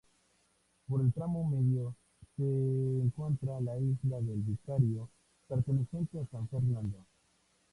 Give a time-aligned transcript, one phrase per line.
[0.87, 1.93] Por el tramo medio
[2.35, 5.11] se encuentra la Isla del Vicario,
[5.47, 7.05] perteneciente a San Fernando.